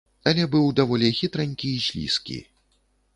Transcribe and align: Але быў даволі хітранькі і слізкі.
Але 0.29 0.45
быў 0.53 0.69
даволі 0.79 1.11
хітранькі 1.19 1.67
і 1.81 1.83
слізкі. 1.89 2.39